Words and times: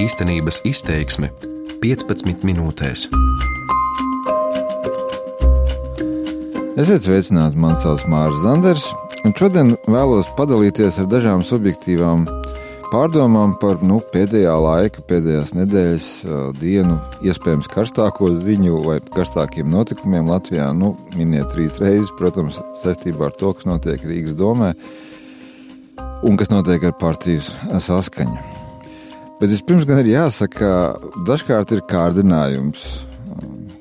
Īstenības 0.00 0.62
izteiksme 0.64 1.28
15 1.82 2.44
minūtēs. 2.46 3.02
Esiet 6.80 7.04
sveicināti, 7.04 7.58
man 7.60 7.74
sauc 7.76 8.06
Mārcis 8.08 8.40
Zanders, 8.46 8.86
un 9.28 9.34
šodien 9.36 9.74
vēlos 9.84 10.30
padalīties 10.38 11.02
ar 11.02 11.08
dažām 11.10 11.44
subjektīvām 11.44 12.22
pārdomām 12.94 13.52
par 13.60 13.82
nu, 13.84 13.98
pēdējā 14.14 14.54
laika, 14.64 15.04
pēdējās 15.10 15.52
nedēļas 15.58 16.08
dienu, 16.62 16.96
iespējams, 17.20 17.68
karstāko 17.74 18.30
ziņu 18.40 18.80
vai 18.86 18.96
karstākiem 19.04 19.68
notikumiem 19.74 20.32
Latvijā. 20.32 20.70
Nu, 20.72 20.94
miniet 21.18 21.52
trīs 21.52 21.76
reizes, 21.82 22.14
protams, 22.16 22.62
saistībā 22.80 23.28
ar 23.28 23.36
to, 23.36 23.52
kas 23.52 23.68
notiek 23.68 24.08
Rīgas 24.08 24.38
domē 24.40 24.72
un 26.24 26.40
kas 26.40 26.48
notiek 26.54 26.88
ar 26.88 26.96
partiju 27.04 27.44
saskaņu. 27.84 28.59
Bet 29.40 29.48
vispirms 29.48 29.86
gan 29.88 30.02
ir 30.02 30.10
jāsaka, 30.12 30.58
ka 30.60 31.22
dažkārt 31.24 31.70
ir 31.72 31.80
kārdinājums 31.88 32.82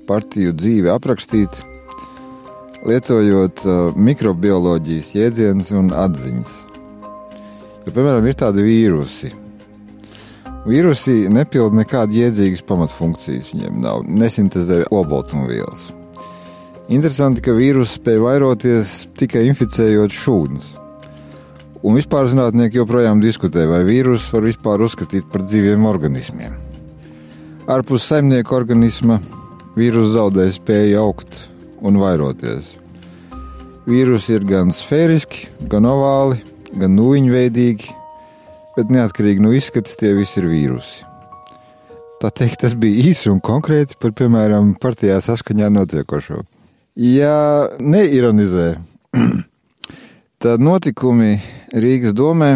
partiju 0.08 0.54
dzīvi 0.56 0.88
aprakstīt, 0.94 1.60
lietojot 2.88 3.66
mikrobioloģijas 4.00 5.12
jēdzienus 5.18 5.74
un 5.76 5.92
atziņas. 5.92 6.56
Jo, 7.84 7.92
piemēram, 7.92 8.26
ir 8.30 8.40
tādi 8.40 8.64
vīrusi. 8.64 9.34
Vīrusi 10.70 11.28
nepilda 11.32 11.82
nekādas 11.82 12.18
jēdzīgas 12.20 12.66
pamatfunkcijas. 12.68 13.52
Viņiem 13.54 13.80
nav 13.84 14.04
nesintēzē 14.08 14.86
olbaltumvielas. 14.96 15.90
Interesanti, 16.90 17.44
ka 17.46 17.54
vīrusu 17.54 18.00
spēj 18.00 18.24
vairoties 18.24 18.94
tikai 19.20 19.44
inficējot 19.52 20.16
šūnas. 20.16 20.72
Un 21.80 21.96
vispār 21.96 22.28
zinātnieki 22.28 22.82
joprojām 22.82 23.22
diskutē, 23.24 23.64
vai 23.70 23.86
vīrusus 23.88 24.34
var 24.34 24.44
vispār 24.44 24.82
uzskatīt 24.84 25.30
par 25.32 25.46
dzīviem 25.46 25.86
organismiem. 25.88 26.58
Ārpus 27.72 28.08
saimnieka 28.10 28.56
organisma 28.58 29.20
vīrusu 29.78 30.12
zaudē 30.18 30.50
spēju 30.52 31.00
augt 31.00 31.46
un 31.80 32.00
vairoties. 32.02 32.74
Vīrusi 33.88 34.36
ir 34.36 34.44
gan 34.50 34.74
sfēriski, 34.76 35.48
gan 35.72 35.88
ovāli, 35.88 36.42
gan 36.76 36.98
nūjiņveidīgi, 36.98 37.94
bet 38.76 38.92
neatkarīgi 38.94 39.46
no 39.46 39.54
izskata 39.56 39.96
tie 40.02 40.12
visi 40.18 40.42
ir 40.42 40.50
vīrusi. 40.52 41.06
Tā 42.20 42.34
teikt, 42.36 42.60
tas 42.66 42.76
bija 42.76 43.08
īsi 43.14 43.32
un 43.32 43.40
konkrēti 43.40 43.96
par, 44.02 44.12
piemēram, 44.20 44.74
partijā 44.84 45.22
saskaņā 45.24 45.72
notiekošo. 45.72 46.42
Ja 47.00 47.70
neironizē, 47.80 48.74
tad 50.40 50.62
notikumi 50.64 51.36
Rīgas 51.76 52.14
domē 52.16 52.54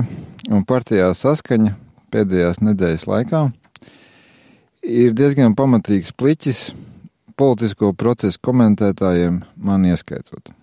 un 0.48 0.64
partijā 0.64 1.10
saskaņa 1.18 1.74
pēdējās 2.14 2.62
nedēļas 2.64 3.06
laikā 3.10 3.42
ir 4.88 5.12
diezgan 5.18 5.56
pamatīgs 5.58 6.14
pliķis 6.16 6.62
politisko 7.36 7.92
procesu 7.98 8.40
komentētājiem, 8.44 9.42
man 9.56 9.88
ieskaitot. 9.90 10.54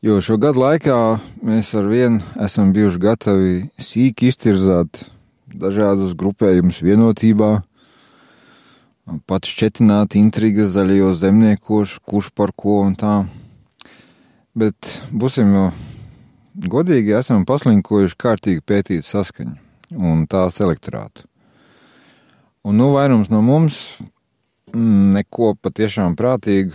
Jo 0.00 0.20
šo 0.24 0.38
gadu 0.40 0.62
laikā 0.62 1.00
mēs 1.42 1.74
ar 1.76 1.90
vienu 1.90 2.22
esam 2.40 2.70
bijuši 2.72 3.02
gatavi 3.02 3.58
sīki 3.82 4.30
iztirzāt 4.30 5.02
dažādus 5.50 6.14
grupējumus 6.14 6.80
vienotībā, 6.86 7.50
pat 9.26 9.50
šķetināt 9.50 10.14
intrigas 10.22 10.70
zaļajos 10.76 11.22
zemniekos, 11.24 11.98
kurš 12.06 12.30
par 12.30 12.54
ko 12.54 12.84
un 12.86 12.94
tā. 12.94 13.24
Bet 14.58 14.96
būsim 15.14 15.52
godīgi, 16.70 17.14
esam 17.14 17.44
paslinkojuši 17.46 18.18
kārtīgi 18.18 18.64
pētīt 18.66 19.06
saskaņu 19.06 19.54
un 19.98 20.24
tās 20.30 20.58
elektorātu. 20.62 21.26
Un 22.66 22.76
nu 22.76 22.90
vairums 22.92 23.30
no 23.30 23.40
mums 23.44 23.78
mm, 24.74 25.12
neko 25.16 25.54
patiešām 25.62 26.16
prātīgu 26.18 26.74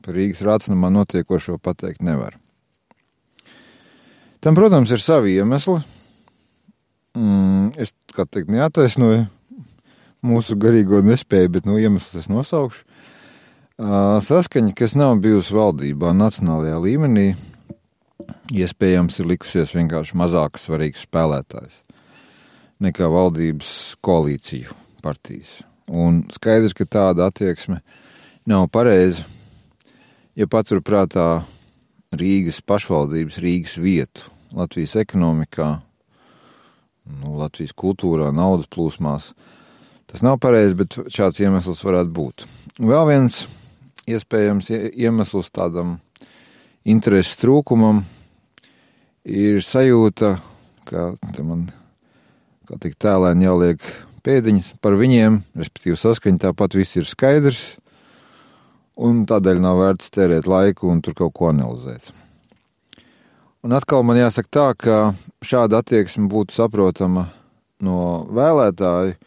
par 0.00 0.16
Rīgas 0.16 0.44
rācinamā 0.46 0.88
notiekošo 0.94 1.58
pateikt 1.60 2.00
nevar. 2.06 2.38
Tam, 4.40 4.56
protams, 4.56 4.92
ir 4.94 5.02
savi 5.02 5.34
iemesli. 5.36 5.76
Mm, 7.18 7.74
es 7.76 7.92
kā 8.14 8.24
teikt, 8.24 8.48
neataisnoju 8.54 9.26
mūsu 10.24 10.56
garīgo 10.60 11.02
nespēju, 11.04 11.50
bet 11.58 11.68
nu, 11.68 11.76
iemesls 11.80 12.22
es 12.22 12.30
nosaukšu. 12.32 12.86
Saskaņa, 13.80 14.74
kas 14.76 14.92
nav 14.92 15.14
bijusi 15.24 15.54
valdībā 15.56 16.10
nacionālajā 16.12 16.76
līmenī, 16.84 17.30
iespējams 18.52 19.14
ir 19.22 19.28
likusies 19.30 19.70
vienkārši 19.72 20.18
mazāk 20.20 20.58
svarīgs 20.60 21.06
spēlētājs 21.06 21.78
nekā 22.84 23.08
valdības 23.08 23.70
koalīciju 24.04 24.74
partijas. 25.00 25.62
Un 25.88 26.26
skaidrs, 26.32 26.74
ka 26.76 26.84
tāda 26.84 27.30
attieksme 27.30 27.78
nav 28.48 28.66
pareiza, 28.72 29.24
ja 30.36 30.44
paturprātā 30.44 31.46
Rīgas 32.12 32.60
pašvaldības, 32.60 33.38
Rīgas 33.40 33.78
vietu, 33.80 34.26
Latvijas 34.52 34.98
ekonomikā, 35.00 35.70
nu, 37.16 37.32
Latvijas 37.40 37.72
kultūrā, 37.72 38.28
naudas 38.28 38.68
plūsmās. 38.68 39.30
Tas 40.10 40.26
nav 40.26 40.36
pareizi, 40.42 40.76
bet 40.76 41.00
šāds 41.08 41.40
iemesls 41.40 41.80
varētu 41.86 42.12
būt. 42.12 42.46
Vēl 42.82 43.08
viens 43.08 43.46
iespējams 44.16 44.70
iemesls 44.90 45.50
tādam 45.54 45.98
interesu 46.84 47.38
trūkumam 47.42 48.02
ir 49.24 49.60
sajūta, 49.64 50.36
ka 50.88 51.44
man 51.44 51.68
kā 52.68 52.78
tik 52.80 52.96
tēlēni 53.02 53.46
jāliek 53.48 53.84
pēdiņas 54.24 54.74
par 54.84 54.96
viņiem, 55.00 55.40
respektīvi 55.58 55.98
saskaņa 55.98 56.44
tāpat 56.46 56.76
viss 56.78 56.98
ir 57.00 57.08
skaidrs, 57.08 57.62
un 59.00 59.24
tādēļ 59.28 59.62
nav 59.64 59.80
vērts 59.80 60.12
tērēt 60.14 60.48
laiku 60.50 60.90
un 60.92 61.00
tur 61.04 61.16
kaut 61.18 61.34
ko 61.36 61.50
analizēt. 61.50 62.12
Un 63.64 63.74
atkal 63.76 64.04
man 64.06 64.16
jāsaka 64.16 64.48
tā, 64.48 64.68
ka 64.72 64.96
šāda 65.44 65.82
attieksme 65.82 66.28
būtu 66.32 66.56
saprotama 66.56 67.26
no 67.84 68.24
vēlētāju, 68.32 69.18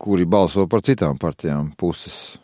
kuri 0.00 0.26
balso 0.28 0.66
par 0.70 0.84
citām 0.84 1.18
partijām 1.20 1.70
puses. 1.78 2.38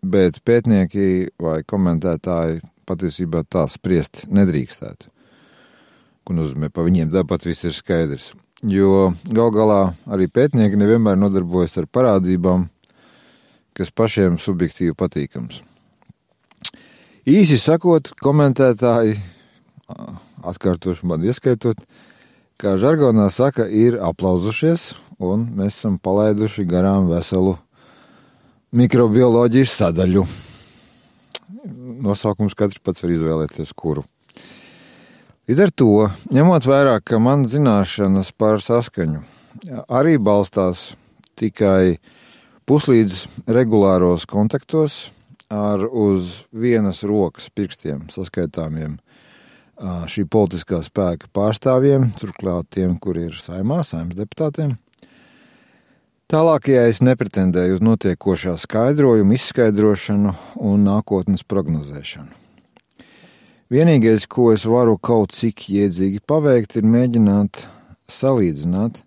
Bet 0.00 0.40
pētnieki 0.48 1.30
vai 1.40 1.60
komentētāji 1.68 2.62
patiesībā 2.88 3.44
tā 3.44 3.66
spriest 3.68 4.24
nedrīkstētu. 4.32 5.10
Ko 6.24 6.36
nozīmē, 6.36 6.70
pa 6.72 6.84
viņiem 6.86 7.10
tāpat 7.12 7.44
viss 7.48 7.66
ir 7.68 7.76
skaidrs. 7.76 8.30
Jo 8.60 9.10
gal 9.32 9.52
galā 9.52 9.80
arī 10.08 10.28
pētnieki 10.28 10.78
nevienmēr 10.80 11.16
nodarbojas 11.20 11.78
ar 11.80 11.88
parādībām, 11.88 12.68
kas 13.76 13.92
pašiem 13.92 14.36
subjektīvi 14.40 14.96
patīkams. 14.96 15.62
Īsi 17.28 17.56
sakot, 17.60 18.10
komentētāji, 18.24 19.18
atkārtošu 20.44 21.08
man 21.08 21.24
ieskaitot, 21.24 21.80
kā 22.60 22.76
žargonā 22.80 23.28
saka, 23.32 23.66
ir 23.68 23.98
aplauzušies, 24.00 24.94
un 25.20 25.46
mēs 25.56 25.76
esam 25.76 25.98
palaiduši 26.00 26.64
garām 26.68 27.08
veselu 27.12 27.58
mikrobioloģijas 28.76 29.74
sadaļu. 29.82 30.24
Nosaukums 32.00 32.56
katrs 32.56 32.80
pats 32.82 33.02
var 33.02 33.12
izvēlēties, 33.14 33.74
kuru. 33.76 34.04
Līdz 35.50 35.62
ar 35.64 35.72
to, 35.74 35.92
ņemot 36.30 36.66
vērā, 36.70 36.96
ka 37.02 37.18
man 37.18 37.42
zināšanas 37.50 38.30
par 38.38 38.62
saskaņu 38.62 39.24
arī 39.90 40.16
balstās 40.22 40.92
tikai 41.40 41.98
puslīdz 42.70 43.24
regulāros 43.50 44.28
kontaktos 44.30 45.08
ar 45.50 45.82
uz 45.86 46.44
vienas 46.54 47.02
rokas 47.02 47.48
pirkstiem 47.50 48.06
saskaitāmiem 48.14 49.00
šī 49.80 50.26
politiskā 50.30 50.82
spēka 50.84 51.30
pārstāvjiem, 51.34 52.10
turklāt 52.20 52.68
tiem, 52.76 52.94
kuri 53.00 53.26
ir 53.30 53.36
saimā, 53.36 53.80
saimnes 53.86 54.18
deputātiem. 54.18 54.76
Tālākajā 56.30 56.84
es 56.86 57.00
nepretendēju 57.02 57.74
uz 57.74 57.80
notiekošā 57.82 58.52
skaidrojumu, 58.62 59.34
izskaidrošanu 59.34 60.30
un 60.62 60.84
nākotnes 60.86 61.42
prognozēšanu. 61.42 62.30
Vienīgais, 63.74 64.28
ko 64.30 64.52
es 64.54 64.62
varu 64.62 64.94
kaut 64.94 65.34
cik 65.34 65.64
iedzīgi 65.74 66.22
paveikt, 66.22 66.76
ir 66.78 66.86
mēģināt 66.86 67.64
salīdzināt 68.06 69.00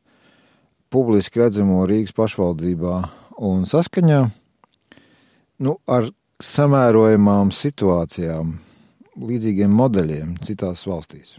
publiski 0.91 1.39
redzamo 1.39 1.85
Rīgas 1.87 2.11
pašvaldībā 2.17 2.97
un 3.47 3.63
saskaņā 3.71 4.19
nu, 5.63 5.77
ar 5.87 6.11
samērojamām 6.43 7.55
situācijām, 7.55 8.51
līdzīgiem 9.31 9.71
modeļiem 9.79 10.35
citās 10.43 10.83
valstīs. 10.91 11.37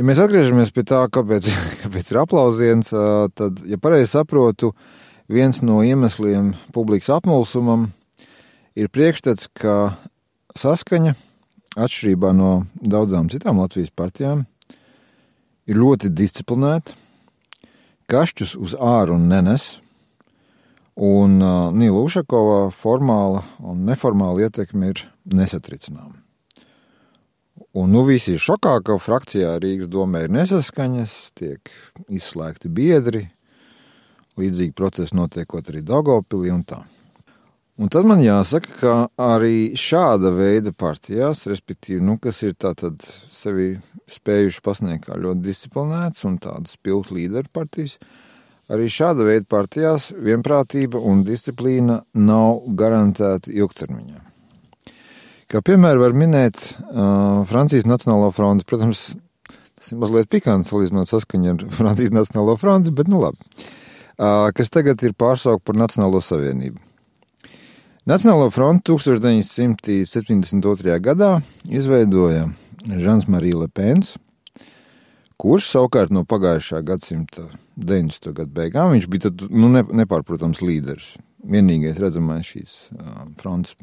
Ja 0.00 0.04
mēs 0.08 0.16
atgriežamies 0.16 0.70
pie 0.72 0.80
tā, 0.88 1.02
kāpēc, 1.12 1.44
kāpēc 1.82 2.06
ir 2.08 2.18
aplausiens, 2.22 2.88
tad, 3.36 3.58
ja 3.68 3.76
pareizi 3.76 4.14
saprotu, 4.14 4.70
viens 5.28 5.58
no 5.60 5.82
iemesliem 5.84 6.54
publikas 6.72 7.10
apmulsumam 7.18 7.90
ir 8.80 8.88
priekšstats, 8.88 9.50
ka 9.52 9.74
saskaņa, 10.56 11.12
atšķirībā 11.76 12.30
no 12.32 12.54
daudzām 12.80 13.28
citām 13.28 13.60
Latvijas 13.60 13.92
partijām, 13.92 14.46
ir 15.68 15.82
ļoti 15.82 16.08
disciplinēta, 16.16 16.96
kašķus 18.08 18.56
uz 18.56 18.78
āru 18.80 19.20
nenes, 19.20 19.74
un 20.96 21.36
Nīla 21.76 22.06
Ušakova 22.08 22.70
formāla 22.72 23.44
un 23.60 23.84
neformāla 23.84 24.48
ietekme 24.48 24.94
ir 24.94 25.04
nesatricināma. 25.28 26.16
Un 27.72 27.92
nu 27.94 28.02
visi 28.02 28.34
ir 28.34 28.42
šokā, 28.42 28.80
ka 28.82 28.96
frakcijā 28.98 29.52
Rīgas 29.62 29.90
domē 29.90 30.24
ir 30.26 30.32
nesaskaņas, 30.34 31.12
tiek 31.38 31.70
izslēgti 32.10 32.66
biedri, 32.66 33.28
līdzīgi 34.40 34.74
procesi 34.74 35.14
notiekot 35.14 35.70
arī 35.70 35.84
Daugavpilī 35.86 36.50
un 36.50 36.64
tā. 36.66 36.80
Un 37.80 37.88
tad 37.88 38.04
man 38.04 38.18
jāsaka, 38.20 38.74
ka 38.76 38.94
arī 39.22 39.70
šāda 39.78 40.32
veida 40.36 40.72
partijās, 40.76 41.46
respektīvi, 41.48 42.02
nu, 42.04 42.18
kas 42.20 42.42
ir 42.44 42.56
tātad 42.58 43.06
sevi 43.32 43.70
spējuši 44.10 44.60
pasniegt 44.66 45.06
kā 45.06 45.16
ļoti 45.16 45.40
disciplinēts 45.46 46.26
un 46.28 46.40
tādas 46.42 46.74
pilnu 46.76 47.16
līderu 47.16 47.48
partijas, 47.54 47.96
arī 48.68 48.90
šāda 48.90 49.24
veida 49.30 49.48
partijās 49.48 50.10
vienprātība 50.12 51.00
un 51.00 51.22
disciplīna 51.24 52.02
nav 52.18 52.66
garantēta 52.82 53.54
ilgtermiņā. 53.54 54.29
Kā 55.50 55.58
piemēru 55.66 56.04
var 56.04 56.12
minēt 56.14 56.60
uh, 56.62 57.40
Francijas 57.50 57.82
Nacionālo 57.88 58.28
fronti. 58.30 58.62
Protams, 58.70 59.18
tas 59.50 59.88
ir 59.90 59.98
mazliet 59.98 60.28
pikants 60.30 60.70
salīdzinot 60.70 61.10
saskaņu 61.10 61.48
ar 61.50 61.64
Francijas 61.80 62.14
Nacionālo 62.14 62.54
fronti, 62.60 62.92
bet 62.94 63.10
nu 63.10 63.18
labi. 63.18 63.42
Uh, 64.20 64.52
kas 64.54 64.70
tagad 64.70 65.02
ir 65.02 65.16
pārsaukta 65.18 65.66
par 65.66 65.74
Nacionālo 65.80 66.20
savienību. 66.22 66.78
Nacionālo 68.06 68.46
fronti 68.54 68.92
1972. 68.92 71.00
gadā 71.02 71.42
izveidoja 71.66 72.46
Žans 72.86 73.26
Marija 73.26 73.58
Lepens, 73.64 74.14
kurš 75.40 75.66
savukārt 75.74 76.10
no 76.14 76.22
pagājušā 76.30 76.78
gadsimta 76.86 77.42
90. 77.74 78.30
gadu 78.38 78.54
beigām 78.54 78.94
viņš 78.94 79.06
bija 79.10 79.26
tad, 79.26 79.50
nu, 79.50 79.66
ne, 79.74 79.82
nepārprotams 79.82 80.62
līderis, 80.62 81.18
vienīgais 81.42 81.98
redzamais 81.98 82.46
šīs 82.54 82.94
uh, 82.94 83.26
frontes 83.42 83.74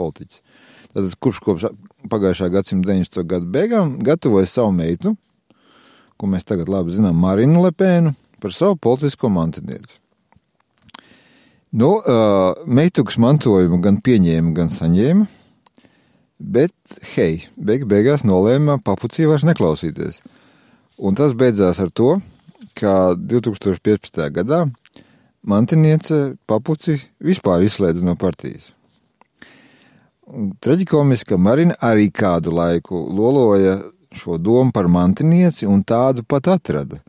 politiķis. 0.00 0.40
Tad, 0.90 1.06
kurš 1.22 1.38
kopš 1.44 1.68
pagājušā 2.10 2.48
gadsimta 2.50 2.90
90. 2.90 3.22
gadu 3.30 3.46
beigām 3.54 3.94
gatavoja 4.02 4.48
savu 4.50 4.72
meitu, 4.74 5.14
ko 6.18 6.28
mēs 6.30 6.46
tagad 6.48 6.70
labi 6.72 6.96
zinām, 6.96 7.18
Marinu 7.20 7.62
Lepēnu, 7.62 8.12
par 8.42 8.54
savu 8.56 8.76
politisko 8.76 9.30
mantinieci. 9.30 10.00
Nu, 11.70 11.92
uh, 12.00 12.64
meituks 12.66 13.20
mantojumu 13.22 13.78
gan 13.84 14.00
pieņēma, 14.02 14.50
gan 14.56 14.72
saņēma, 14.72 15.28
bet, 16.40 16.74
hei, 17.12 17.44
beig 17.54 17.86
beigās 17.86 18.26
nolēma 18.26 18.80
papucī 18.82 19.28
vairs 19.30 19.46
neklausīties. 19.46 20.18
Un 20.98 21.14
tas 21.14 21.36
beidzās 21.38 21.78
ar 21.78 21.94
to, 21.94 22.16
ka 22.74 23.14
2015. 23.14 24.26
gadā 24.34 24.64
mantiniece 25.46 26.34
papuci 26.50 26.98
vispār 27.22 27.62
izslēdza 27.64 28.02
no 28.04 28.18
partijas. 28.18 28.72
Traģikomiski, 30.30 31.32
ka 31.32 31.38
Marina 31.42 31.74
arī 31.82 32.06
kādu 32.14 32.52
laiku 32.54 33.00
loloja 33.10 33.80
šo 34.14 34.36
domu 34.38 34.70
par 34.74 34.86
mantinieci 34.86 35.66
un 35.66 35.82
tādu 35.82 36.22
pat 36.22 36.46
atrada. 36.52 37.00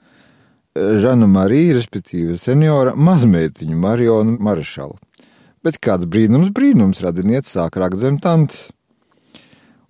Žana 0.73 1.27
Marija, 1.29 1.75
respektīvi 1.77 2.37
seniora 2.39 2.95
mazmeitiņu 2.95 3.77
Marionu 3.77 4.37
Maršalu. 4.41 4.97
Bet 5.61 5.77
kāds 5.83 6.07
brīnums, 6.09 6.49
brīnums 6.55 7.03
radinieks 7.05 7.53
sāk 7.53 7.77
rakt 7.77 7.99
zem 8.01 8.17
tantes. 8.21 8.69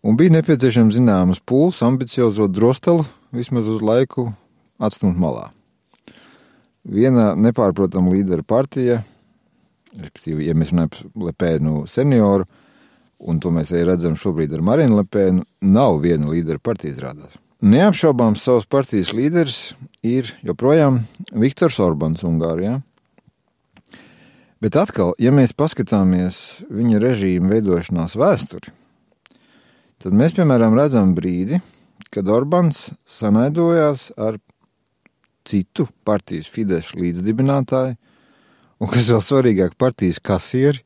Un 0.01 0.17
bija 0.17 0.33
nepieciešams 0.33 0.97
zināmas 0.97 1.39
pūles, 1.45 1.79
ambiciozo 1.85 2.49
drostelu 2.49 3.05
vismaz 3.31 3.69
uz 3.69 3.83
laiku 3.85 4.31
atstumt 4.81 5.19
malā. 5.21 5.51
Viena 6.83 7.31
nepārprotama 7.37 8.11
līdera 8.11 8.43
partija, 8.43 9.03
respektīvi, 9.93 10.49
ja 10.49 10.57
mēs 10.57 10.73
runājam 10.73 10.91
par 10.95 11.29
Lepēnu 11.29 11.85
senioru, 11.87 12.49
un 13.21 13.39
to 13.41 13.51
mēs 13.53 13.71
arī 13.73 13.85
redzam 13.91 14.17
šobrīd 14.17 14.53
ar 14.57 14.63
Marinu 14.65 14.99
Lepēnu, 15.01 15.45
nav 15.61 15.99
viena 16.03 16.29
līdera 16.31 16.61
partija 16.63 16.95
izrādās. 16.95 17.37
Neapšaubām 17.61 18.35
savas 18.41 18.65
partijas 18.65 19.11
līderis 19.13 19.59
ir 20.01 20.31
joprojām 20.41 21.03
Viktors 21.37 21.77
Orbāns 21.83 22.23
Ungārijā. 22.25 22.79
Bet 24.61 24.77
atkal, 24.77 25.13
ja 25.21 25.33
mēs 25.33 25.53
paskatāmies 25.57 26.61
viņa 26.69 27.01
režīma 27.01 27.53
veidošanās 27.55 28.17
vēsturi, 28.17 28.73
tad 30.01 30.17
mēs, 30.17 30.33
piemēram, 30.37 30.77
redzam 30.77 31.13
brīdi, 31.17 31.61
kad 32.13 32.29
Orbāns 32.29 32.89
sanaidojās 33.05 34.09
ar 34.21 34.37
citu 35.45 35.87
partijas 36.05 36.49
Fidesz 36.49 36.91
līdzdibinātāju, 36.97 37.97
un 38.81 38.89
kas 38.89 39.09
vēl 39.13 39.21
svarīgāk, 39.25 39.77
partijas 39.81 40.21
kasieri, 40.21 40.81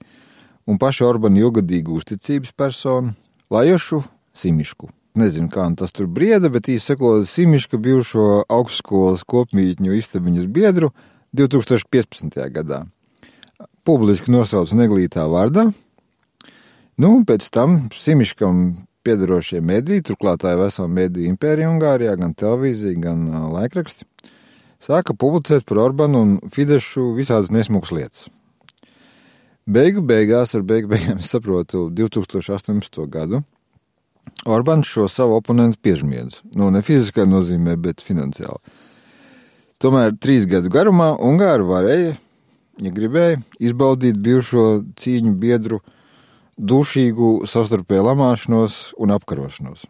un 0.66 0.80
pašu 0.82 1.08
Orbānu 1.08 1.46
ilgadīgu 1.46 1.96
uzticības 2.00 2.54
personu 2.58 3.14
Lajošu 3.54 4.02
Simišku. 4.36 4.90
Nezinu, 5.16 5.48
kā 5.48 5.64
tas 5.80 5.94
tur 5.96 6.10
brieda, 6.12 6.50
bet 6.52 6.68
īsi 6.68 6.92
sakot, 6.92 7.24
Simiška 7.30 7.80
bijušo 7.80 8.44
augstskolas 8.52 9.24
kopmītņu 9.24 9.96
istabiņas 9.96 10.50
biedru 10.52 10.92
2015. 11.38 12.36
gadā. 12.52 12.84
Publiski 13.88 14.34
nosauca 14.34 14.76
neglītā 14.76 15.24
vārdā. 15.32 15.70
Nu, 17.00 17.12
pēc 17.28 17.48
tam 17.54 17.86
Simiškam 17.96 18.66
piedarošie 19.06 19.62
mediji, 19.62 20.04
turklāt 20.10 20.42
tā 20.44 20.56
ir 20.56 20.64
vesela 20.66 20.90
mediju 20.92 21.30
impērija 21.30 21.72
Ungārijā, 21.72 22.16
gan 22.20 22.34
televīzija, 22.36 22.98
gan 23.04 23.28
laikraksti, 23.54 24.08
sāka 24.82 25.16
publicēt 25.16 25.68
par 25.70 25.84
Orbānu 25.86 26.24
un 26.26 26.34
Fidešu 26.52 27.14
visādas 27.16 27.54
nesmukas 27.54 27.94
lietas. 27.96 28.26
Beigu 29.66 30.04
beigās, 30.06 30.52
ar 30.54 30.62
beigu 30.62 30.92
beigām 30.92 31.18
es 31.24 31.32
saprotu 31.34 31.88
2018. 31.90 33.02
gadu, 33.10 33.42
Orbāns 34.46 34.90
šo 34.90 35.08
savu 35.10 35.36
oponentu 35.38 35.80
piežmiedz. 35.82 36.42
Nu, 36.58 36.68
ne 36.74 36.82
fiziskā 36.86 37.26
nozīmē, 37.30 37.76
bet 37.82 38.02
finansiāli. 38.06 38.58
Tomēr 39.82 40.14
trīs 40.22 40.46
gadu 40.50 40.70
garumā 40.74 41.12
Ungāri 41.22 41.66
varēja, 41.66 42.14
ja 42.82 42.92
gribēja, 42.94 43.40
izbaudīt 43.62 44.18
bijušo 44.22 44.66
cīņu 45.02 45.34
biedru 45.42 45.82
dušīgu 46.58 47.48
savstarpēju 47.50 48.06
lamāšanos 48.06 48.80
un 49.02 49.14
apkarošanos. 49.18 49.86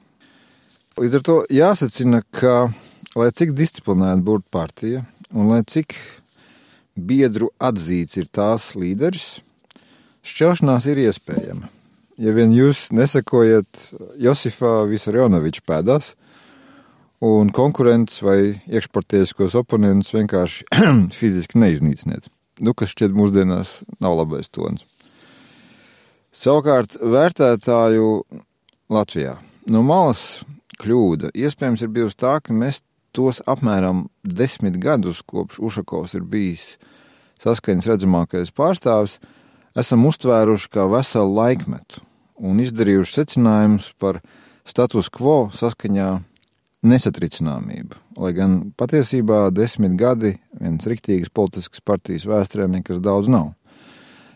Līdz 1.00 1.18
ar 1.20 1.26
to 1.28 1.38
jāsacina, 1.52 2.22
ka, 2.32 2.70
lai 3.16 3.32
cik 3.36 3.52
disciplinēta 3.56 4.24
būtu 4.24 4.48
partija 4.56 5.04
un 5.36 5.52
lai 5.52 5.64
cik 5.68 5.98
biedru 6.96 7.52
atzīts 7.60 8.16
ir 8.22 8.32
tās 8.32 8.72
līderis, 8.80 9.42
Šķelšanās 10.26 10.88
ir 10.90 11.04
iespējama. 11.06 11.70
Ja 12.18 12.32
vien 12.34 12.54
jūs 12.56 12.88
nesakojat 12.96 13.90
Josifā 14.24 14.86
Visarjonoviča 14.90 15.62
pēdās, 15.68 16.14
un 17.26 17.52
konkurents 17.54 18.22
vai 18.24 18.56
iekšpartieskos 18.66 19.58
oponentus 19.60 20.14
vienkārši 20.16 20.66
fiziski 21.20 21.60
neiznīciniet, 21.62 22.30
nu, 22.64 22.74
kas 22.74 22.96
šķiet 22.96 23.16
mūsdienās 23.16 23.82
nav 24.04 24.18
labais 24.22 24.50
tons. 24.50 24.86
Savukārt 26.36 26.98
vērtētāju 27.00 28.10
Latvijā 28.92 29.38
no 29.72 29.84
malas 29.86 30.44
kļūda 30.82 31.32
iespējams 31.38 31.86
ir 31.86 31.94
bijusi 31.96 32.20
tā, 32.20 32.38
ka 32.44 32.56
mēs 32.56 32.82
tos 33.16 33.40
apmēram 33.48 34.08
desmit 34.24 34.76
gadus, 34.82 35.22
kopš 35.24 35.62
Ušakovs 35.64 36.18
ir 36.18 36.26
bijis 36.28 36.76
saskaņas 37.40 37.88
redzamākais 37.94 38.52
pārstāvis, 38.56 39.20
esam 39.76 40.06
uztvēruši 40.10 40.72
kā 40.72 40.86
veselu 40.92 41.36
laikmetu 41.36 42.02
un 42.36 42.60
izdarījuši 42.64 43.20
secinājumus 43.20 43.92
par 44.00 44.22
status 44.68 45.12
quo 45.14 45.50
saskaņā 45.56 46.10
nesatricināmību. 46.86 48.00
Lai 48.22 48.32
gan 48.38 48.58
patiesībā 48.78 49.50
desmit 49.56 49.98
gadi 50.00 50.36
viens 50.60 50.88
riktīgas 50.88 51.34
politiskas 51.34 51.84
partijas 51.84 52.28
vēsturē 52.30 52.68
nekas 52.72 53.02
daudz 53.04 53.30
nav. 53.32 53.54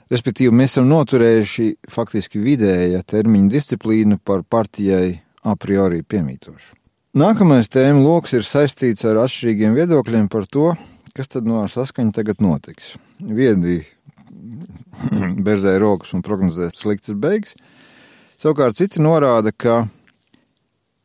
Respektīvi, 0.09 0.49
mēs 0.55 0.73
esam 0.73 0.87
noturējuši 0.89 1.67
faktiski 1.93 2.41
vidēja 2.41 3.03
termiņa 3.05 3.51
disciplīnu 3.53 4.17
par 4.25 4.41
partijai 4.41 5.19
a 5.45 5.53
priori 5.55 6.01
piemītošu. 6.01 6.73
Nākamais 7.19 7.69
tēma 7.69 8.01
lokus 8.01 8.33
ir 8.37 8.45
saistīts 8.45 9.05
ar 9.05 9.21
atšķirīgiem 9.23 9.77
viedokļiem 9.77 10.27
par 10.29 10.47
to, 10.49 10.71
kas 11.13 11.29
tad 11.29 11.45
no 11.49 11.61
ar 11.61 11.69
saskaņu 11.69 12.13
tagad 12.15 12.41
notiks. 12.41 12.95
Viedi 13.19 13.83
berzē 15.45 15.77
rokas 15.81 16.13
un 16.17 16.23
prognozē 16.25 16.69
sliktas 16.75 17.17
beigas. 17.19 17.55
Savukārt 18.39 18.77
citi 18.79 19.01
norāda, 19.03 19.51
ka 19.51 19.83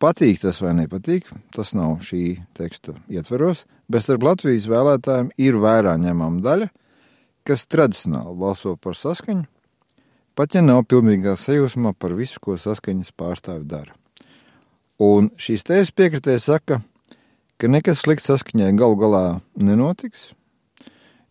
patīk 0.03 0.41
tas 0.43 0.61
vai 0.63 0.75
nepatīk, 0.79 1.27
tas 1.55 1.75
nav 1.75 1.99
šī 2.07 2.39
teksta 2.57 2.95
ietveros, 3.11 3.65
bet 3.91 4.05
starp 4.05 4.27
Latvijas 4.29 4.69
vēlētājiem 4.71 5.33
ir 5.43 5.59
vērā 5.63 5.97
ņemama 6.01 6.45
daļa, 6.45 6.71
kas 7.45 7.67
tradicionāli 7.69 8.37
balso 8.39 8.77
par 8.81 8.97
saskaņu, 8.99 9.45
pat 10.39 10.57
ja 10.57 10.63
nav 10.65 10.85
pilnīgā 10.91 11.37
sajūsmā 11.39 11.95
par 11.99 12.15
visu, 12.19 12.41
ko 12.41 12.57
saskaņas 12.61 13.13
pārstāvi 13.19 13.67
dara. 13.69 13.95
Un 15.03 15.33
šīs 15.35 15.67
tēzes 15.67 15.91
piekritēji 15.91 16.45
saka, 16.47 16.79
ka 17.59 17.71
nekas 17.71 18.05
slikts 18.05 18.29
saskaņai 18.31 18.71
galu 18.79 18.97
galā 19.01 19.25
nenotiks, 19.59 20.31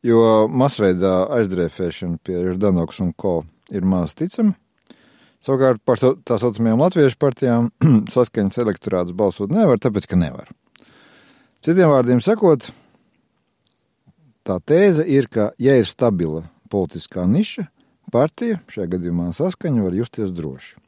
jo 0.03 0.47
masveidā 0.51 1.23
aizdrēfēšana 1.39 2.19
pie 2.23 2.43
Ždanoks 2.51 3.01
un 3.03 3.13
ko 3.15 3.41
ir 3.73 3.87
maz 3.87 4.15
ticama. 4.17 4.55
Savukārt 5.43 5.81
par 5.83 5.99
tā 5.99 6.37
saucamajām 6.39 6.79
latviešu 6.85 7.19
partijām 7.19 7.71
saskaņas 8.15 8.61
elektorāts 8.63 9.15
balsot 9.15 9.51
nevar, 9.51 9.81
tāpēc, 9.81 10.07
ka 10.07 10.19
nevar. 10.19 10.51
Citiem 11.63 11.91
vārdiem 11.91 12.21
sakot, 12.23 12.69
tā 14.47 14.59
tēze 14.63 15.03
ir, 15.07 15.27
ka, 15.31 15.51
ja 15.59 15.75
ir 15.79 15.87
stabila 15.87 16.45
politiskā 16.71 17.27
niša, 17.27 17.67
partija, 18.11 18.61
šajā 18.71 18.87
gadījumā 18.95 19.31
saskaņa, 19.35 19.83
var 19.83 19.99
justies 19.99 20.31
droši. 20.35 20.79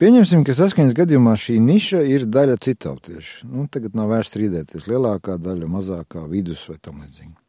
Pieņemsim, 0.00 0.42
ka 0.44 0.56
saskaņas 0.56 0.96
gadījumā 0.96 1.36
šī 1.38 1.60
niša 1.62 2.02
ir 2.08 2.24
daļa 2.26 2.56
citautiešu. 2.66 3.46
Nu, 3.46 3.68
tagad 3.72 3.94
nav 3.96 4.10
vērts 4.10 4.32
strīdēties 4.32 4.88
lielākā 4.90 5.38
daļa, 5.40 5.70
mazākā 5.70 6.24
vidus 6.28 6.64
vai 6.68 6.80
tam 6.82 7.04
līdzīgi. 7.04 7.43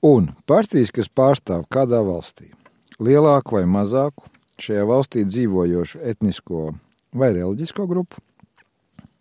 Un 0.00 0.30
partijas, 0.48 0.88
kas 0.96 1.10
pārstāv 1.12 1.66
kādā 1.68 1.98
valstī, 2.00 2.46
lielāku 2.96 3.58
vai 3.58 3.66
mazāku 3.68 4.24
šajā 4.60 4.84
valstī 4.88 5.26
dzīvojošu 5.28 6.00
etnisko 6.08 6.70
vai 7.12 7.34
reliģisko 7.36 7.84
grupu, 7.88 8.20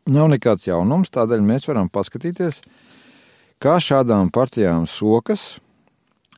nav 0.07 0.29
nekāds 0.31 0.69
jaunums, 0.69 1.11
tādēļ 1.11 1.43
mēs 1.43 1.67
varam 1.67 1.89
paskatīties, 1.91 2.61
kā 3.59 3.75
šādām 3.83 4.31
partijām 4.31 4.87
sokas 4.87 5.57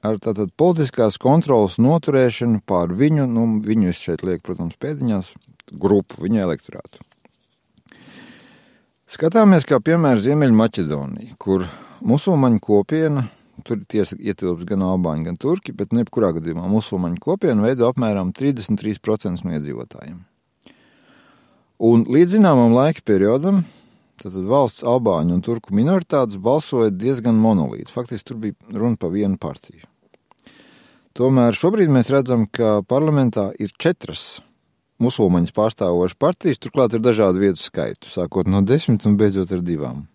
ar 0.02 0.18
tātad 0.18 0.50
politiskās 0.58 1.20
kontrolas 1.22 1.78
noturēšanu 1.78 2.64
pār 2.66 2.96
viņu, 2.98 3.28
nu, 3.30 3.46
viņu 3.62 3.92
es 3.92 4.02
šeit 4.02 4.26
lieku, 4.26 4.48
protams, 4.50 4.80
pēdiņās, 4.82 5.36
grupu, 5.72 6.24
viņa 6.26 6.42
elektorātu. 6.48 7.06
Skatāmies, 9.12 9.68
kā 9.68 9.78
piemēram, 9.84 10.24
Ziemeļmaķedonija, 10.24 11.36
kur 11.38 11.68
musulmaņu 12.08 12.62
kopiena, 12.64 13.28
tur 13.66 13.84
tiesa 13.90 14.18
ietilps 14.20 14.66
gan 14.70 14.84
albāņi, 14.86 15.28
gan 15.30 15.38
turki, 15.42 15.76
bet 15.76 15.94
nebkurā 15.96 16.34
gadījumā 16.38 16.68
musulmaņu 16.72 17.22
kopiena 17.22 17.68
veido 17.68 17.90
apmēram 17.90 18.34
33% 18.38 19.46
no 19.46 19.56
iedzīvotājiem. 19.58 20.18
Un 21.82 22.04
līdz 22.06 22.38
zināmam 22.38 22.76
laika 22.78 23.02
periodam 23.06 23.64
Tad 24.22 24.36
valsts 24.46 24.84
albāņu 24.86 25.34
un 25.34 25.40
turku 25.42 25.74
minoritātes 25.74 26.38
balsoja 26.38 26.92
diezgan 26.94 27.40
monolīti. 27.42 27.90
Faktiski 27.90 28.28
tur 28.30 28.38
bija 28.44 28.78
runa 28.78 29.00
par 29.02 29.10
vienu 29.16 29.40
partiju. 29.42 29.88
Tomēr 31.18 31.58
šobrīd 31.58 31.90
mēs 31.92 32.12
redzam, 32.14 32.46
ka 32.46 32.84
parlamentā 32.88 33.50
ir 33.58 33.74
četras 33.82 34.44
musulmaņas 35.02 35.56
pārstāvošas 35.58 36.20
partijas, 36.22 36.62
turklāt 36.62 36.94
ir 36.94 37.02
dažādu 37.02 37.42
vietu 37.42 37.64
skaitu, 37.64 38.12
sākot 38.14 38.48
no 38.48 38.62
desmit 38.62 39.08
un 39.10 39.18
beidzot 39.18 39.52
ar 39.58 39.66
divām. 39.66 40.06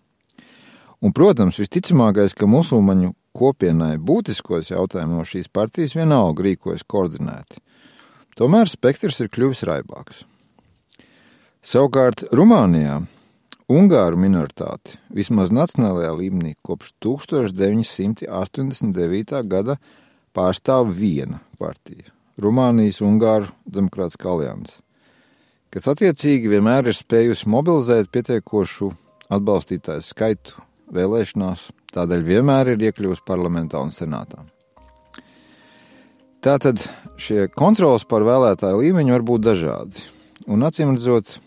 Un, 1.02 1.12
protams, 1.12 1.58
visticamākais, 1.58 2.36
ka 2.38 2.46
musulmaņu 2.48 3.10
kopienai 3.36 3.96
būtiskos 4.00 4.72
jautājumos 4.72 5.34
šīs 5.34 5.52
partijas 5.52 5.96
vienalga 5.98 6.46
rīkojas 6.46 6.86
koordinēti. 6.88 7.60
Tomēr 8.36 8.68
spektrs 8.68 9.20
ir 9.24 9.32
kļuvis 9.32 9.64
raibāks. 9.68 10.24
Savukārt 11.66 12.18
Rumānijā 12.36 12.96
Ungāru 13.66 14.14
minoritāti 14.22 14.94
vismaz 15.10 15.50
nacionālajā 15.50 16.12
līmenī 16.14 16.54
kopš 16.62 16.94
1989. 17.02 19.42
gada 19.50 19.74
pārstāv 20.36 20.92
viena 20.94 21.40
partija- 21.58 22.14
Rumānijas 22.44 23.02
Ungāru 23.02 23.50
Demokrātiskā 23.66 24.30
alianse, 24.30 24.78
kas 25.70 25.86
attiecīgi 25.90 26.48
vienmēr 26.52 26.86
ir 26.86 26.94
spējusi 26.94 27.50
mobilizēt 27.50 28.06
pietiekošu 28.14 28.92
atbalstītāju 29.26 30.02
skaitu 30.06 30.54
vēlēšanās, 30.92 31.70
tādēļ 31.96 32.26
vienmēr 32.26 32.74
ir 32.74 32.84
iekļuvusi 32.90 33.24
parlamentā 33.26 33.80
un 33.82 33.94
senātā. 33.94 34.44
Tātad 36.44 36.78
šie 37.18 37.48
kontrols 37.50 38.04
par 38.06 38.22
vēlētāju 38.26 38.84
līmeņu 38.84 39.16
var 39.16 39.24
būt 39.26 39.46
dažādi, 39.48 40.04
un 40.46 40.62
acīm 40.66 40.92
redzot, 40.94 41.38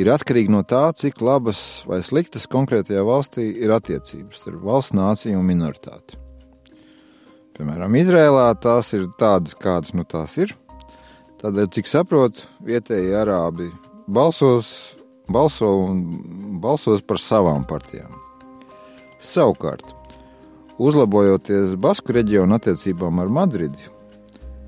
ir 0.00 0.10
atkarīgi 0.10 0.50
no 0.50 0.64
tā, 0.66 0.88
cik 0.96 1.20
labas 1.22 1.60
vai 1.86 2.00
sliktas 2.02 2.48
konkrētajā 2.50 3.04
valstī 3.06 3.46
ir 3.62 3.74
attiecības 3.76 4.40
starp 4.42 4.64
valsts 4.66 4.96
nāciju 4.98 5.38
un 5.38 5.46
minoritāti. 5.46 6.18
Piemēram, 7.60 7.98
Izrēlā 8.00 8.46
tās 8.64 8.94
ir 8.96 9.04
tādas, 9.20 9.52
kādas 9.58 9.92
nu 9.92 10.06
tās 10.08 10.38
ir. 10.40 10.54
Tādēļ, 11.42 11.68
cik 11.76 11.90
saprotu, 11.90 12.46
vietējie 12.64 13.12
arābi 13.20 13.68
balsos, 14.08 14.96
balso 15.28 15.70
un 15.84 16.02
balsos 16.64 17.04
par 17.04 17.20
savām 17.20 17.68
partijām. 17.68 18.19
Savukārt, 19.20 19.84
uzlabojoties 20.80 21.74
Basku 21.76 22.14
reģionu 22.16 22.56
attiecībām 22.56 23.20
ar 23.20 23.28
Madridi, 23.28 23.82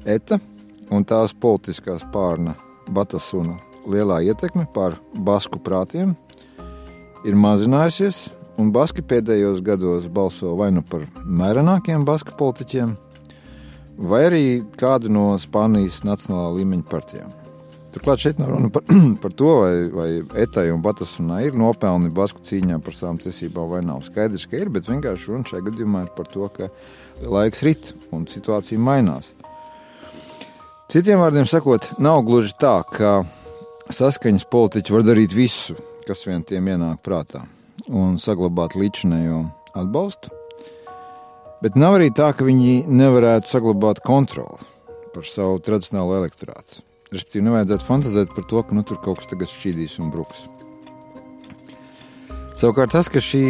ETA 0.05 0.37
un 0.93 1.07
tās 1.09 1.33
politiskās 1.33 2.05
pārna 2.13 2.53
Batasuna 2.93 3.57
lielā 3.89 4.21
ietekme 4.29 4.67
pār 4.75 4.99
basku 5.17 5.57
prātiem 5.57 6.13
ir 7.25 7.39
mazinājusies, 7.39 8.27
un 8.61 8.69
baski 8.75 9.01
pēdējos 9.01 9.63
gados 9.65 10.09
balso 10.13 10.53
vai 10.59 10.69
nu 10.77 10.85
par 10.85 11.09
mērenākiem 11.25 12.05
basku 12.05 12.37
politiķiem, 12.37 12.97
vai 13.97 14.27
arī 14.29 14.47
kādu 14.77 15.09
no 15.17 15.31
Spānijas 15.41 16.03
nacionālā 16.05 16.59
līmeņa 16.59 16.91
partijām. 16.93 17.42
Turklāt 17.93 18.23
šeit 18.25 18.39
nav 18.41 18.49
runa 18.55 18.71
par, 18.73 18.87
par 19.23 19.35
to, 19.37 19.51
vai, 19.61 19.75
vai 19.93 20.09
etai 20.45 20.71
un 20.73 20.81
batasunā 20.85 21.43
ir 21.47 21.57
nopelni 21.59 22.09
basku 22.15 22.41
cīņā 22.47 22.79
par 22.85 22.97
savām 22.97 23.21
tiesībām 23.21 23.69
vai 23.69 23.83
nav. 23.85 24.01
Skaidrs, 24.07 24.47
ka 24.49 24.57
ir, 24.61 24.73
bet 24.73 24.89
vienkārši 24.89 25.33
runa 25.33 25.49
šajā 25.51 25.67
gadījumā 25.69 26.07
ir 26.07 26.13
par 26.17 26.31
to, 26.33 26.49
ka 26.57 26.71
laiks 27.21 27.65
rit 27.67 27.93
un 28.15 28.25
situācija 28.31 28.81
mainās. 28.81 29.35
Citiem 30.93 31.21
vārdiem 31.21 31.49
sakot, 31.49 31.87
nav 32.05 32.21
gluži 32.29 32.53
tā, 32.61 32.79
ka 32.89 33.23
saskaņas 33.93 34.45
politiķi 34.53 34.93
var 34.93 35.05
darīt 35.07 35.37
visu, 35.37 35.77
kas 36.07 36.25
vien 36.29 36.45
tiem 36.45 36.69
ienāk 36.69 37.01
prātā, 37.05 37.45
un 37.89 38.19
saglabāt 38.21 38.77
līdzinējo 38.77 39.43
atbalstu. 39.81 40.33
Bet 41.63 41.77
nav 41.79 41.97
arī 41.97 42.09
tā, 42.11 42.33
ka 42.37 42.45
viņi 42.45 42.89
nevarētu 42.91 43.53
saglabāt 43.53 44.03
kontroli 44.05 44.65
par 45.13 45.29
savu 45.29 45.61
tradicionālo 45.63 46.17
elektorātu. 46.19 46.81
Respektīvi, 47.13 47.45
nevajadzētu 47.45 47.85
fantāzēt 47.85 48.33
par 48.33 48.47
to, 48.49 48.63
ka 48.65 48.77
nu, 48.77 48.83
tur 48.89 49.01
kaut 49.05 49.21
kas 49.21 49.29
tagad 49.29 49.51
šķīdīs 49.53 49.99
un 50.01 50.13
bruks. 50.15 50.47
Savukārt 52.57 52.95
tas, 52.95 53.11
ka 53.13 53.21
šī 53.21 53.45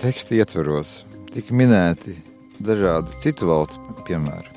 teksta 0.00 0.36
ietveros 0.36 1.02
tika 1.32 1.56
minēti 1.56 2.16
dažādi 2.64 3.16
citu 3.22 3.48
valstu 3.48 3.96
piemēri, 4.08 4.52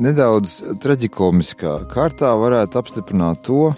nedaudz 0.00 0.60
traģikomiskā 0.82 1.76
kārtā 1.92 2.32
varētu 2.38 2.80
apstiprināt 2.80 3.42
to, 3.46 3.72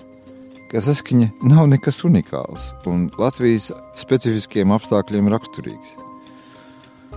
ka 0.70 0.82
saskaņa 0.82 1.30
nav 1.46 1.68
nekas 1.70 2.02
unikāls 2.06 2.70
un 2.90 3.08
Latvijas 3.20 3.70
specifiskiem 3.98 4.74
apstākļiem 4.74 5.30
raksturīgs. 5.32 5.96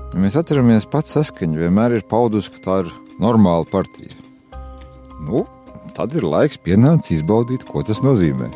Ja 0.09 0.21
mēs 0.21 0.37
atceramies, 0.39 0.87
pats 0.89 1.13
saskaņa 1.17 1.65
vienmēr 1.65 1.99
ir 1.99 2.05
paudusi, 2.09 2.53
ka 2.55 2.63
tā 2.65 2.81
ir 2.85 2.91
normāla 3.21 3.67
partija. 3.69 4.15
Nu, 5.19 5.43
tad 5.95 6.15
ir 6.17 6.27
laiks 6.27 6.59
pienācis 6.61 7.19
izbaudīt, 7.19 7.65
ko 7.69 7.83
tas 7.85 8.03
nozīmē. 8.05 8.49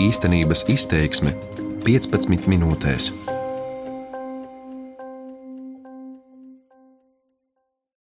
Īstenības 0.00 0.64
izteiksme 0.72 1.34
15 1.84 2.48
minūtēs. 2.50 3.12